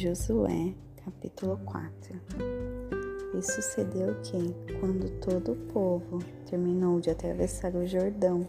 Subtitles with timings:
[0.00, 0.74] Josué,
[1.04, 2.18] capítulo 4
[3.34, 8.48] E sucedeu que, quando todo o povo terminou de atravessar o Jordão,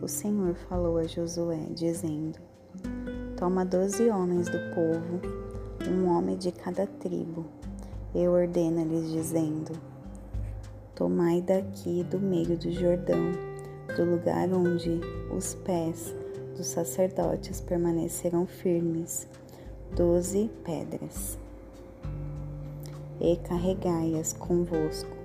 [0.00, 2.38] o Senhor falou a Josué, dizendo:
[3.36, 5.20] Toma doze homens do povo,
[5.90, 7.44] um homem de cada tribo,
[8.14, 9.72] e ordena-lhes, dizendo:
[10.94, 13.32] Tomai daqui do meio do Jordão,
[13.96, 15.00] do lugar onde
[15.36, 16.14] os pés
[16.56, 19.26] dos sacerdotes permaneceram firmes,
[19.94, 21.38] doze pedras.
[23.20, 25.16] E carregai-as convosco,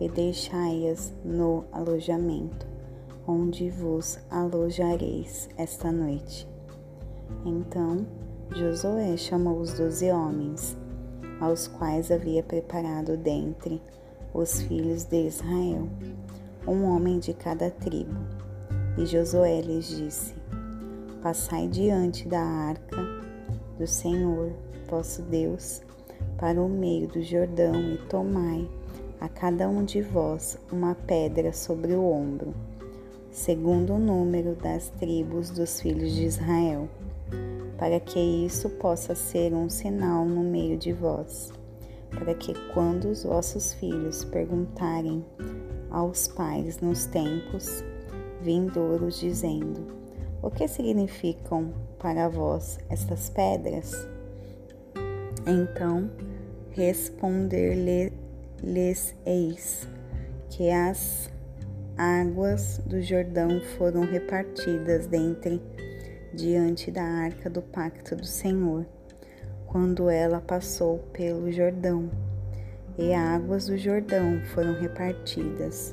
[0.00, 2.66] e deixai-as no alojamento,
[3.26, 6.48] onde vos alojareis esta noite.
[7.46, 8.04] Então
[8.52, 10.76] Josué chamou os doze homens,
[11.40, 13.80] aos quais havia preparado dentre
[14.34, 15.88] os filhos de Israel,
[16.66, 18.18] um homem de cada tribo.
[18.98, 20.34] E Josué lhes disse:
[21.22, 23.19] Passai diante da arca
[23.80, 24.52] do Senhor,
[24.90, 25.80] vosso Deus,
[26.36, 28.68] para o meio do Jordão e tomai
[29.18, 32.52] a cada um de vós uma pedra sobre o ombro,
[33.30, 36.90] segundo o número das tribos dos filhos de Israel,
[37.78, 41.50] para que isso possa ser um sinal no meio de vós,
[42.10, 45.24] para que quando os vossos filhos perguntarem
[45.90, 47.82] aos pais nos tempos
[48.42, 49.86] vindouros, dizendo:
[50.42, 53.92] O que significam para vós estas pedras?
[55.46, 56.10] Então
[56.70, 59.86] responder-lhes eis
[60.48, 61.28] que as
[61.96, 65.60] águas do Jordão foram repartidas dentre
[66.32, 68.86] diante da arca do pacto do Senhor,
[69.66, 72.10] quando ela passou pelo Jordão,
[72.96, 75.92] e águas do Jordão foram repartidas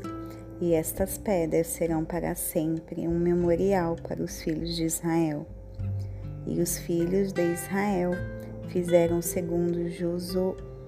[0.60, 5.46] e estas pedras serão para sempre um memorial para os filhos de Israel.
[6.46, 8.12] E os filhos de Israel
[8.70, 9.90] fizeram segundo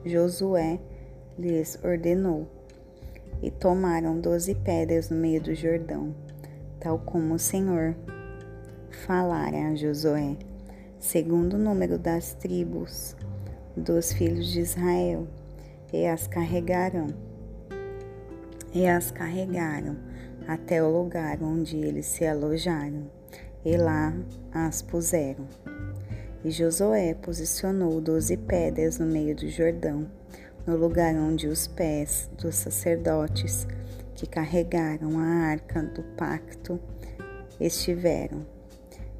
[0.05, 0.79] Josué
[1.37, 2.47] lhes ordenou,
[3.41, 6.13] e tomaram doze pedras no meio do Jordão,
[6.79, 7.95] tal como o Senhor
[9.05, 10.35] falara a Josué,
[10.99, 13.15] segundo o número das tribos
[13.77, 15.27] dos filhos de Israel,
[15.93, 17.07] e as carregaram
[18.73, 19.97] e as carregaram
[20.47, 23.09] até o lugar onde eles se alojaram,
[23.63, 24.13] e lá
[24.51, 25.47] as puseram.
[26.43, 30.09] E Josué posicionou doze pedras no meio do Jordão,
[30.65, 33.67] no lugar onde os pés dos sacerdotes
[34.15, 36.79] que carregaram a arca do pacto
[37.59, 38.45] estiveram.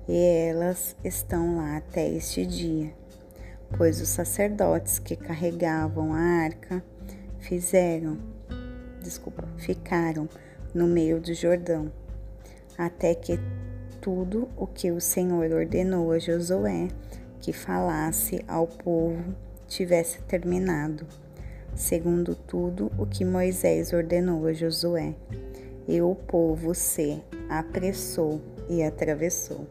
[0.08, 0.18] E
[0.50, 2.92] elas estão lá até este dia,
[3.78, 6.84] pois os sacerdotes que carregavam a arca
[7.38, 8.18] fizeram
[9.02, 10.28] desculpa, ficaram
[10.74, 11.92] no meio do Jordão,
[12.78, 13.40] até que
[14.02, 16.88] tudo o que o Senhor ordenou a Josué
[17.42, 19.36] que falasse ao povo
[19.68, 21.06] tivesse terminado,
[21.76, 25.16] segundo tudo o que Moisés ordenou a Josué.
[25.88, 28.40] E o povo se apressou
[28.70, 29.66] e atravessou.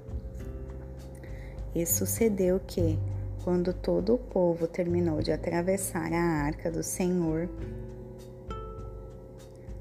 [1.74, 2.98] E sucedeu que,
[3.44, 7.48] quando todo o povo terminou de atravessar a arca do Senhor,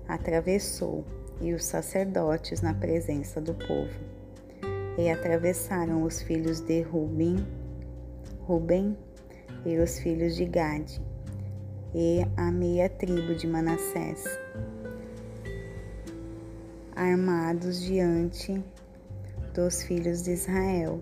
[0.07, 1.03] atravessou
[1.41, 3.99] e os sacerdotes na presença do povo.
[4.97, 7.45] E atravessaram os filhos de Rubem,
[8.41, 8.97] Rubem
[9.65, 11.01] e os filhos de Gade,
[11.93, 14.23] e a meia tribo de Manassés,
[16.95, 18.63] armados diante
[19.53, 20.99] dos filhos de Israel,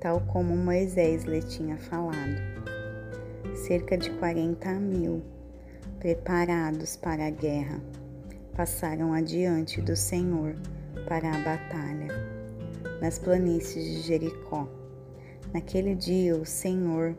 [0.00, 2.54] tal como Moisés lhe tinha falado.
[3.66, 5.22] Cerca de quarenta mil
[5.98, 7.80] preparados para a guerra
[8.54, 10.54] passaram adiante do Senhor
[11.08, 12.08] para a batalha,
[13.00, 14.68] nas planícies de Jericó.
[15.52, 17.16] Naquele dia o Senhor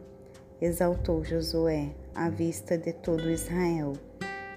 [0.62, 3.94] exaltou Josué à vista de todo Israel,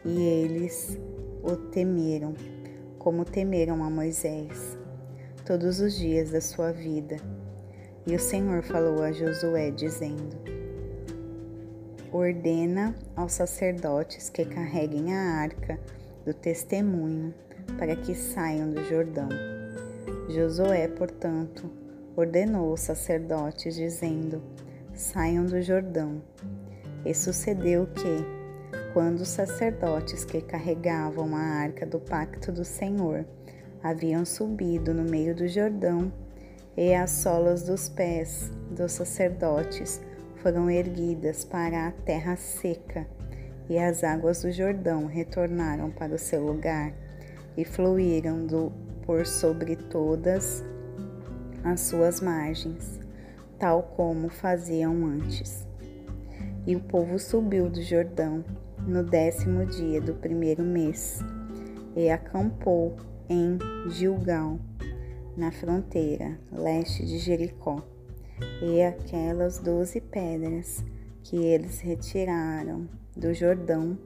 [0.04, 0.96] e eles
[1.42, 2.34] o temeram,
[2.98, 4.78] como temeram a Moisés,
[5.44, 7.16] todos os dias da sua vida.
[8.06, 10.36] E o Senhor falou a Josué, dizendo:
[12.12, 15.78] Ordena aos sacerdotes que carreguem a arca
[16.28, 17.32] do testemunho
[17.78, 19.30] para que saiam do Jordão.
[20.28, 21.70] Josué, portanto,
[22.14, 24.42] ordenou os sacerdotes, dizendo:
[24.92, 26.20] Saiam do Jordão.
[27.02, 33.24] E sucedeu que, quando os sacerdotes que carregavam a arca do pacto do Senhor
[33.82, 36.12] haviam subido no meio do Jordão,
[36.76, 39.98] e as solas dos pés dos sacerdotes
[40.42, 43.06] foram erguidas para a terra seca,
[43.68, 46.92] e as águas do Jordão retornaram para o seu lugar
[47.56, 48.72] e fluíram do,
[49.02, 50.64] por sobre todas
[51.64, 53.00] as suas margens,
[53.58, 55.66] tal como faziam antes.
[56.66, 58.44] E o povo subiu do Jordão
[58.86, 61.20] no décimo dia do primeiro mês
[61.96, 62.96] e acampou
[63.28, 63.58] em
[63.90, 64.58] Gilgal,
[65.36, 67.82] na fronteira leste de Jericó.
[68.62, 70.84] E aquelas doze pedras
[71.28, 73.98] que eles retiraram do Jordão,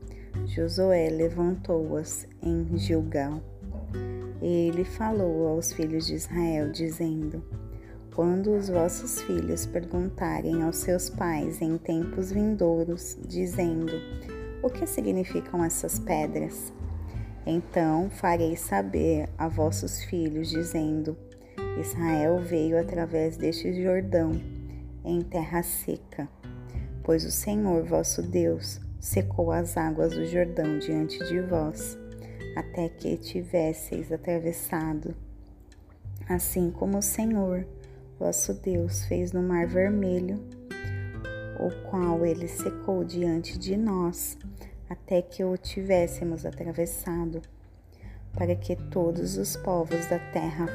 [0.44, 3.40] Josué levantou-as em Gilgal.
[4.40, 7.40] Ele falou aos filhos de Israel, dizendo:
[8.12, 13.92] Quando os vossos filhos perguntarem aos seus pais em tempos vindouros, dizendo:
[14.60, 16.72] O que significam essas pedras?
[17.46, 21.16] Então farei saber a vossos filhos, dizendo:
[21.80, 24.32] Israel veio através deste Jordão,
[25.04, 26.28] em terra seca,
[27.04, 31.98] pois o Senhor vosso Deus secou as águas do Jordão diante de vós,
[32.56, 35.14] até que tivesseis atravessado.
[36.28, 37.66] Assim como o Senhor
[38.18, 40.40] vosso Deus fez no Mar Vermelho,
[41.58, 44.38] o qual ele secou diante de nós,
[44.88, 47.42] até que o tivéssemos atravessado,
[48.32, 50.66] para que todos os povos da terra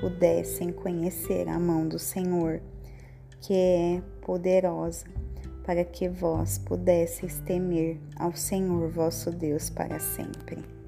[0.00, 2.60] pudessem conhecer a mão do Senhor,
[3.40, 5.04] que é poderosa
[5.64, 10.81] para que vós pudesseis temer ao Senhor vosso Deus para sempre.